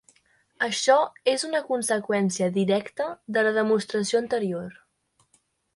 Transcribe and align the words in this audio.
Això 0.67 0.95
és 1.33 1.43
una 1.49 1.61
conseqüència 1.67 2.49
directa 2.57 3.11
de 3.37 3.47
la 3.49 3.53
demostració 3.61 4.25
anterior. 4.25 4.77